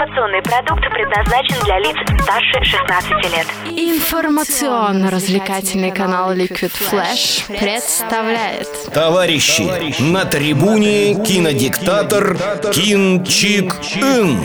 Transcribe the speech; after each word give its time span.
Информационный 0.00 0.40
продукт 0.40 0.80
предназначен 0.94 1.56
для 1.62 1.78
лиц 1.78 1.94
старше 2.22 2.64
16 2.64 3.10
лет. 3.34 3.46
Информационно-развлекательный 3.66 5.90
канал 5.90 6.32
Liquid 6.32 6.72
Flash 6.72 7.46
представляет 7.48 8.66
Товарищи, 8.94 10.00
на 10.00 10.24
трибуне 10.24 11.22
кинодиктатор 11.22 12.34
Кин 12.72 13.26
Чик 13.26 13.74
Ин. 13.96 14.38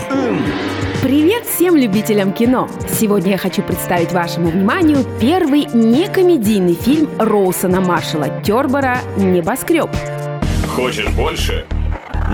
Привет 1.02 1.46
всем 1.46 1.74
любителям 1.74 2.34
кино! 2.34 2.68
Сегодня 2.90 3.30
я 3.30 3.38
хочу 3.38 3.62
представить 3.62 4.12
вашему 4.12 4.50
вниманию 4.50 5.06
первый 5.18 5.64
некомедийный 5.72 6.74
фильм 6.74 7.08
Роусона 7.18 7.80
Маршала 7.80 8.28
Тербора 8.42 8.98
«Небоскреб». 9.16 9.88
Хочешь 10.68 11.08
больше? 11.08 11.64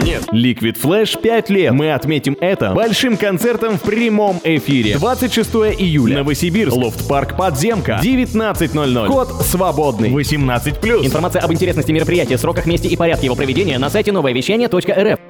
Нет. 0.00 0.24
Liquid 0.32 0.80
Flash 0.80 1.20
5 1.20 1.50
лет. 1.50 1.72
Мы 1.72 1.92
отметим 1.92 2.36
это 2.40 2.72
большим 2.72 3.16
концертом 3.16 3.78
в 3.78 3.82
прямом 3.82 4.40
эфире. 4.42 4.96
26 4.96 5.50
июля. 5.78 6.18
Новосибирск. 6.18 6.74
Лофт-парк 6.74 7.36
Подземка. 7.36 8.00
19.00. 8.02 9.06
Код 9.06 9.28
свободный. 9.44 10.10
18+. 10.10 11.04
Информация 11.04 11.42
об 11.42 11.52
интересности 11.52 11.92
мероприятия, 11.92 12.38
сроках, 12.38 12.66
месте 12.66 12.88
и 12.88 12.96
порядке 12.96 13.26
его 13.26 13.36
проведения 13.36 13.78
на 13.78 13.90
сайте 13.90 14.12
новое 14.12 14.32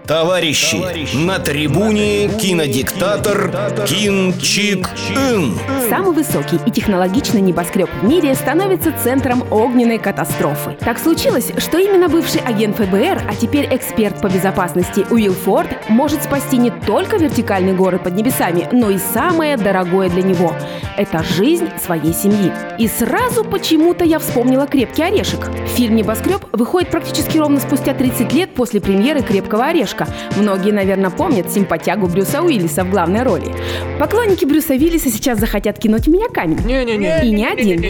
Товарищи, 0.06 1.16
на 1.16 1.38
трибуне 1.38 2.28
кинодиктатор 2.28 3.52
Кин 3.86 4.38
Чик 4.38 4.88
Ин. 5.10 5.58
Самый 5.88 6.12
высокий 6.12 6.58
и 6.66 6.70
технологичный 6.70 7.40
небоскреб 7.40 7.88
в 8.00 8.04
мире 8.04 8.34
становится 8.34 8.92
центром 9.02 9.44
огненной 9.50 9.98
катастрофы. 9.98 10.76
Так 10.80 10.98
случилось, 10.98 11.52
что 11.58 11.78
именно 11.78 12.08
бывший 12.08 12.40
агент 12.40 12.76
ФБР, 12.76 13.22
а 13.28 13.34
теперь 13.34 13.68
эксперт 13.70 14.20
по 14.20 14.26
безопасности 14.26 14.51
безопасности. 14.52 15.06
Уилл 15.10 15.32
Форд 15.32 15.88
может 15.88 16.22
спасти 16.22 16.56
не 16.56 16.70
только 16.70 17.16
вертикальный 17.16 17.74
город 17.74 18.04
под 18.04 18.14
небесами, 18.14 18.68
но 18.72 18.90
и 18.90 18.98
самое 18.98 19.56
дорогое 19.56 20.08
для 20.08 20.22
него– 20.22 20.54
это 20.96 21.22
жизнь 21.22 21.68
своей 21.84 22.12
семьи. 22.12 22.52
И 22.78 22.88
сразу 22.88 23.44
почему-то 23.44 24.04
я 24.04 24.18
вспомнила 24.18 24.66
«Крепкий 24.66 25.02
орешек». 25.02 25.50
Фильм 25.74 25.96
«Небоскреб» 25.96 26.44
выходит 26.52 26.90
практически 26.90 27.38
ровно 27.38 27.60
спустя 27.60 27.94
30 27.94 28.32
лет 28.32 28.54
после 28.54 28.80
премьеры 28.80 29.22
«Крепкого 29.22 29.66
орешка». 29.66 30.06
Многие, 30.36 30.72
наверное, 30.72 31.10
помнят 31.10 31.50
симпатягу 31.50 32.06
Брюса 32.06 32.42
Уиллиса 32.42 32.84
в 32.84 32.90
главной 32.90 33.22
роли. 33.22 33.54
Поклонники 33.98 34.44
Брюса 34.44 34.74
Уиллиса 34.74 35.10
сейчас 35.10 35.38
захотят 35.38 35.78
кинуть 35.78 36.06
в 36.06 36.10
меня 36.10 36.28
камень. 36.28 36.60
Не-не-не. 36.64 37.24
И 37.24 37.30
не 37.30 37.46
один. 37.46 37.80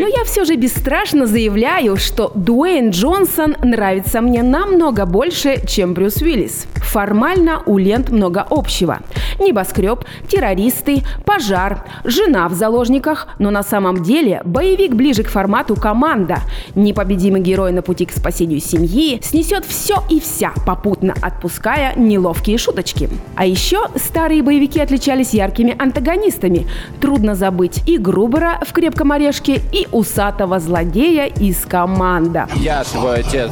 Но 0.00 0.06
я 0.06 0.24
все 0.24 0.44
же 0.44 0.56
бесстрашно 0.56 1.26
заявляю, 1.26 1.96
что 1.96 2.32
Дуэйн 2.34 2.90
Джонсон 2.90 3.56
нравится 3.62 4.20
мне 4.20 4.42
намного 4.42 5.06
больше, 5.06 5.66
чем 5.66 5.94
Брюс 5.94 6.16
Уиллис. 6.22 6.66
Формально 6.76 7.62
у 7.66 7.78
лент 7.78 8.10
много 8.10 8.46
общего. 8.48 9.00
Небоскреб, 9.38 10.04
террористы, 10.28 11.02
пожар, 11.24 11.39
жена 11.40 12.48
в 12.48 12.54
заложниках, 12.54 13.28
но 13.38 13.50
на 13.50 13.62
самом 13.62 14.02
деле 14.02 14.42
боевик 14.44 14.94
ближе 14.94 15.22
к 15.22 15.28
формату 15.28 15.76
команда. 15.76 16.38
Непобедимый 16.74 17.40
герой 17.40 17.72
на 17.72 17.82
пути 17.82 18.06
к 18.06 18.12
спасению 18.12 18.60
семьи 18.60 19.20
снесет 19.22 19.64
все 19.64 20.02
и 20.08 20.20
вся, 20.20 20.52
попутно 20.66 21.14
отпуская 21.20 21.94
неловкие 21.96 22.58
шуточки. 22.58 23.08
А 23.36 23.46
еще 23.46 23.86
старые 23.96 24.42
боевики 24.42 24.80
отличались 24.80 25.34
яркими 25.34 25.74
антагонистами. 25.78 26.66
Трудно 27.00 27.34
забыть 27.34 27.82
и 27.86 27.98
Грубера 27.98 28.60
в 28.66 28.72
«Крепком 28.72 29.12
орешке», 29.12 29.60
и 29.72 29.86
усатого 29.92 30.58
злодея 30.58 31.26
из 31.26 31.58
«Команда». 31.64 32.48
Я 32.56 32.84
твой 32.84 33.20
отец. 33.20 33.50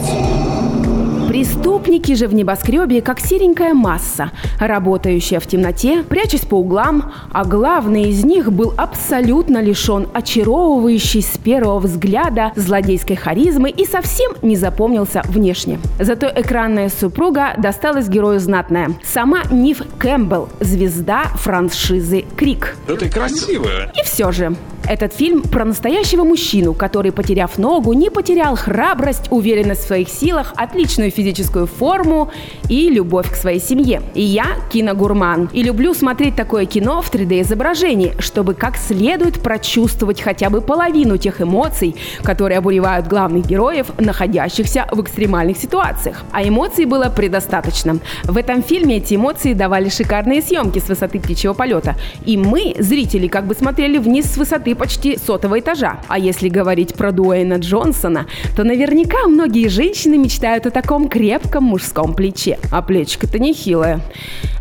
Преступники 1.29 2.15
же 2.15 2.27
в 2.27 2.33
небоскребе 2.33 3.03
как 3.03 3.21
серенькая 3.21 3.75
масса, 3.75 4.33
работающая 4.59 5.41
в 5.41 5.47
темноте, 5.47 6.03
прячась 6.03 6.41
по 6.41 6.55
углам, 6.55 7.12
а 7.33 7.45
главный 7.45 8.09
из 8.09 8.25
них 8.25 8.51
был 8.51 8.73
абсолютно 8.79 9.61
лишен 9.61 10.09
очаровывающей 10.15 11.20
с 11.20 11.37
первого 11.37 11.81
взгляда 11.81 12.53
злодейской 12.57 13.14
харизмы 13.14 13.69
и 13.69 13.85
совсем 13.85 14.33
не 14.41 14.57
запомнился 14.57 15.20
внешне. 15.27 15.79
Зато 16.01 16.33
экранная 16.35 16.89
супруга 16.89 17.52
досталась 17.58 18.08
герою 18.08 18.41
знатная. 18.41 18.92
Сама 19.05 19.42
Ниф 19.51 19.83
Кэмпбелл, 19.98 20.48
звезда 20.61 21.25
франшизы 21.35 22.25
«Крик». 22.36 22.75
Да 22.86 22.97
ты 22.97 23.11
красивая. 23.11 23.92
И 23.95 24.02
все 24.02 24.33
же, 24.33 24.57
этот 24.89 25.13
фильм 25.13 25.43
про 25.43 25.65
настоящего 25.65 26.25
мужчину, 26.25 26.73
который, 26.73 27.13
потеряв 27.13 27.59
ногу, 27.59 27.93
не 27.93 28.11
потерял 28.11 28.57
храбрость, 28.57 29.31
уверенность 29.31 29.85
в 29.85 29.87
своих 29.87 30.09
силах, 30.09 30.55
отличную 30.57 31.11
физическую 31.11 31.67
форму 31.67 32.31
и 32.69 32.89
любовь 32.89 33.31
к 33.31 33.37
своей 33.37 33.61
семье. 33.61 34.03
И 34.15 34.23
я 34.23 34.47
киногурман. 34.73 35.51
И 35.53 35.63
люблю 35.63 35.93
смотреть 35.95 36.37
такое 36.37 36.65
кино 36.65 37.03
в 37.03 37.13
3D-изображении, 37.13 38.15
чтобы 38.19 38.55
как 38.55 38.77
следует 38.77 39.43
прочувствовать 39.43 40.21
хотя 40.21 40.49
бы 40.49 40.61
половину 40.61 41.19
тех 41.19 41.43
эмоций, 41.43 41.95
которые 42.23 42.59
обуревают 42.59 43.07
главных 43.07 43.47
героев, 43.47 43.87
находящихся 43.99 44.87
в 44.91 45.03
экстремальных 45.03 45.59
ситуациях. 45.59 46.25
А 46.33 46.47
эмоций 46.47 46.87
было 46.87 47.11
предостаточно. 47.15 47.99
В 48.25 48.37
этом 48.37 48.63
фильме 48.63 48.97
эти 48.97 49.17
эмоции 49.17 49.53
давали 49.53 49.91
шикарные 49.91 50.41
съемки 50.41 50.79
с 50.79 50.89
высоты 50.89 51.20
птичьего 51.20 51.53
полета. 51.53 51.95
И 52.25 52.39
мы, 52.39 52.75
зрители, 52.79 53.29
как 53.29 53.47
бы 53.47 53.55
смотрели 53.55 53.99
вниз 53.99 54.33
с 54.33 54.37
высоты 54.37 54.75
почти 54.78 55.18
сотого 55.18 55.61
этажа. 55.61 56.00
А 56.08 56.18
если 56.18 56.48
говорить 56.48 56.94
про 56.94 57.12
Дуэйна 57.12 57.56
Джонсона, 57.56 58.27
то 58.56 58.64
наверняка 58.64 59.27
многие 59.27 59.68
женщины 59.68 60.16
мечтают 60.16 60.66
о 60.66 60.70
таком 60.70 61.08
крепком 61.08 61.64
мужском 61.64 62.14
плече. 62.14 62.58
А 62.70 62.80
плечико-то 62.80 63.39
нехилое. 63.39 64.00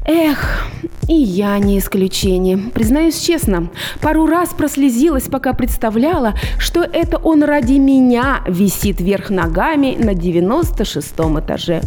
Эх, 0.05 0.66
и 1.07 1.13
я 1.13 1.57
не 1.59 1.79
исключение. 1.79 2.57
Признаюсь 2.57 3.19
честно, 3.19 3.69
пару 4.01 4.25
раз 4.25 4.50
прослезилась, 4.50 5.23
пока 5.23 5.53
представляла, 5.53 6.34
что 6.57 6.81
это 6.81 7.17
он 7.17 7.44
ради 7.44 7.73
меня 7.73 8.41
висит 8.47 8.99
вверх 8.99 9.29
ногами 9.29 9.95
на 9.99 10.13
96 10.13 11.13
этаже. 11.39 11.81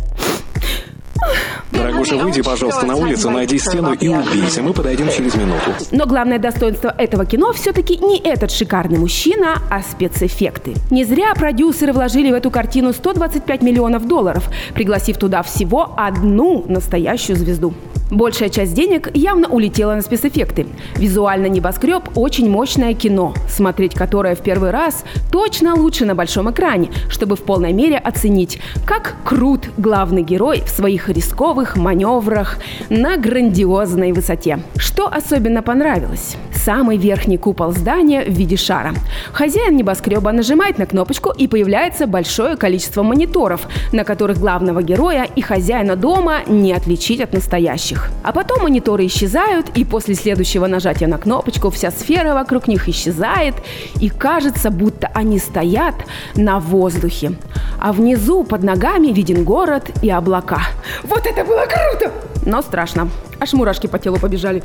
Дорогуша, 1.81 2.17
выйди, 2.17 2.43
пожалуйста, 2.43 2.85
на 2.85 2.95
улицу, 2.95 3.31
найди 3.31 3.59
стену 3.59 3.95
и 3.95 4.09
убейся. 4.09 4.63
Мы 4.63 4.75
подойдем 4.75 5.09
через 5.11 5.35
минуту. 5.35 5.73
Но 5.91 6.05
главное 6.05 6.39
достоинство 6.39 6.95
этого 6.97 7.25
кино 7.25 7.53
все-таки 7.53 7.97
не 7.97 8.19
этот 8.19 8.51
шикарный 8.51 8.99
мужчина, 8.99 9.63
а 9.71 9.81
спецэффекты. 9.81 10.75
Не 10.91 11.05
зря 11.05 11.33
продюсеры 11.35 11.93
вложили 11.95 12.31
в 12.31 12.35
эту 12.35 12.51
картину 12.51 12.93
125 12.93 13.63
миллионов 13.63 14.07
долларов, 14.07 14.51
пригласив 14.75 15.17
туда 15.17 15.43
всего 15.43 15.95
одну 15.97 16.65
настоящую 16.69 17.37
звезду. 17.37 17.73
Большая 18.11 18.49
часть 18.49 18.75
денег 18.75 19.09
явно 19.15 19.47
улетела 19.47 19.95
на 19.95 20.03
спецэффекты. 20.03 20.67
Визуально 20.97 21.47
«Небоскреб»– 21.47 22.03
очень 22.17 22.51
мощное 22.51 22.93
кино, 22.93 23.35
смотреть 23.49 23.95
которое 23.95 24.35
в 24.35 24.41
первый 24.41 24.73
раз 24.73 25.05
точно 25.31 25.77
лучше 25.77 26.05
на 26.05 26.17
большом 26.17 26.51
экране, 26.51 26.91
чтобы 27.09 27.37
в 27.37 27.43
полной 27.43 27.73
мере 27.73 27.99
оценить, 27.99 28.61
как 28.85 29.15
крут 29.25 29.69
главный 29.77 30.23
герой 30.23 30.63
в 30.67 30.71
своих 30.71 31.09
рисковых 31.09 31.77
маневрах 31.77 32.59
на 32.89 33.17
грандиозной 33.17 34.11
высоте. 34.11 34.59
Что 34.77 35.07
особенно 35.07 35.63
понравилось? 35.63 36.37
Самый 36.53 36.97
верхний 36.97 37.39
купол 37.39 37.71
здания 37.73 38.25
в 38.25 38.31
виде 38.31 38.57
шара. 38.57 38.93
Хозяин 39.33 39.77
небоскреба 39.77 40.33
нажимает 40.33 40.79
на 40.79 40.87
кнопочку 40.87 41.31
и 41.31 41.47
появляется 41.47 42.07
большое 42.07 42.57
количество 42.57 43.03
мониторов, 43.03 43.69
на 43.93 44.05
которых 44.05 44.39
главного 44.39 44.83
героя 44.83 45.29
и 45.37 45.41
хозяина 45.41 45.97
дома 45.97 46.41
не 46.47 46.73
отличить 46.73 47.21
от 47.21 47.33
настоящих 47.33 48.00
них. 48.01 48.11
А 48.23 48.33
потом 48.33 48.63
мониторы 48.63 49.07
исчезают, 49.07 49.71
и 49.77 49.85
после 49.85 50.15
следующего 50.15 50.67
нажатия 50.67 51.09
на 51.09 51.19
кнопочку 51.19 51.71
вся 51.71 51.91
сфера 51.91 52.35
вокруг 52.35 52.69
них 52.69 52.89
исчезает, 52.89 53.55
и 54.01 54.09
кажется, 54.09 54.71
будто 54.71 55.11
они 55.15 55.39
стоят 55.39 55.95
на 56.35 56.59
воздухе. 56.59 57.33
А 57.79 57.93
внизу 57.93 58.45
под 58.45 58.63
ногами 58.63 59.09
виден 59.09 59.45
город 59.45 59.91
и 60.03 60.11
облака. 60.11 60.61
Вот 61.03 61.27
это 61.27 61.45
было 61.45 61.67
круто! 61.67 62.13
Но 62.47 62.63
страшно. 62.63 63.09
Аж 63.39 63.53
мурашки 63.53 63.87
по 63.87 63.99
телу 63.99 64.19
побежали. 64.19 64.63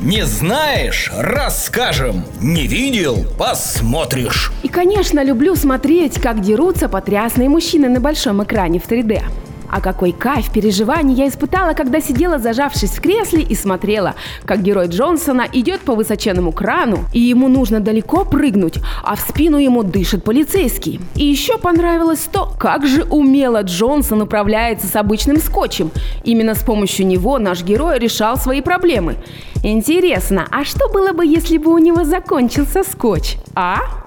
Не 0.00 0.24
знаешь? 0.24 1.10
Расскажем. 1.14 2.24
Не 2.40 2.66
видел? 2.66 3.26
Посмотришь. 3.38 4.52
И, 4.62 4.68
конечно, 4.68 5.22
люблю 5.22 5.54
смотреть, 5.54 6.18
как 6.20 6.40
дерутся 6.40 6.88
потрясные 6.88 7.48
мужчины 7.48 7.88
на 7.88 8.00
большом 8.00 8.42
экране 8.42 8.78
в 8.78 8.88
3D. 8.88 9.22
А 9.70 9.80
какой 9.80 10.12
кайф 10.12 10.50
переживаний 10.50 11.14
я 11.14 11.28
испытала, 11.28 11.72
когда 11.74 12.00
сидела, 12.00 12.38
зажавшись 12.38 12.90
в 12.90 13.00
кресле 13.00 13.42
и 13.42 13.54
смотрела, 13.54 14.14
как 14.44 14.62
герой 14.62 14.88
Джонсона 14.88 15.46
идет 15.52 15.80
по 15.82 15.94
высоченному 15.94 16.52
крану, 16.52 17.04
и 17.12 17.20
ему 17.20 17.48
нужно 17.48 17.80
далеко 17.80 18.24
прыгнуть, 18.24 18.78
а 19.02 19.14
в 19.14 19.20
спину 19.20 19.58
ему 19.58 19.82
дышит 19.82 20.24
полицейский. 20.24 21.00
И 21.14 21.24
еще 21.24 21.58
понравилось 21.58 22.28
то, 22.30 22.52
как 22.58 22.86
же 22.86 23.04
умело 23.04 23.62
Джонсон 23.62 24.22
управляется 24.22 24.86
с 24.86 24.96
обычным 24.96 25.38
скотчем. 25.38 25.90
Именно 26.24 26.54
с 26.54 26.62
помощью 26.62 27.06
него 27.06 27.38
наш 27.38 27.62
герой 27.62 27.98
решал 27.98 28.36
свои 28.36 28.60
проблемы. 28.60 29.16
Интересно, 29.62 30.48
а 30.50 30.64
что 30.64 30.88
было 30.88 31.12
бы, 31.12 31.24
если 31.26 31.58
бы 31.58 31.72
у 31.72 31.78
него 31.78 32.04
закончился 32.04 32.82
скотч? 32.82 33.36
А? 33.54 33.99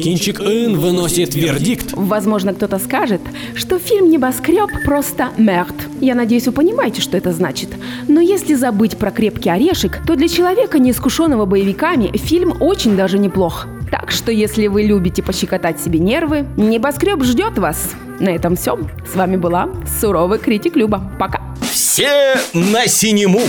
Кинчик 0.00 0.40
Ин 0.40 0.78
выносит 0.78 1.34
вердикт. 1.34 1.92
Возможно, 1.92 2.54
кто-то 2.54 2.78
скажет, 2.78 3.20
что 3.54 3.78
фильм 3.78 4.08
«Небоскреб» 4.08 4.70
просто 4.84 5.28
мерт. 5.36 5.74
Я 6.00 6.14
надеюсь, 6.14 6.46
вы 6.46 6.52
понимаете, 6.52 7.02
что 7.02 7.18
это 7.18 7.32
значит. 7.32 7.68
Но 8.08 8.20
если 8.20 8.54
забыть 8.54 8.96
про 8.96 9.10
крепкий 9.10 9.50
орешек, 9.50 10.00
то 10.06 10.16
для 10.16 10.28
человека, 10.28 10.78
неискушенного 10.78 11.44
боевиками, 11.44 12.16
фильм 12.16 12.54
очень 12.60 12.96
даже 12.96 13.18
неплох. 13.18 13.66
Так 13.90 14.10
что, 14.10 14.32
если 14.32 14.68
вы 14.68 14.82
любите 14.84 15.22
пощекотать 15.22 15.78
себе 15.80 15.98
нервы, 15.98 16.46
«Небоскреб» 16.56 17.22
ждет 17.22 17.58
вас. 17.58 17.90
На 18.20 18.30
этом 18.30 18.56
все. 18.56 18.78
С 19.10 19.14
вами 19.14 19.36
была 19.36 19.68
суровый 20.00 20.38
критик 20.38 20.76
Люба. 20.76 21.12
Пока. 21.18 21.42
Все 21.70 22.36
на 22.54 22.86
синему! 22.86 23.42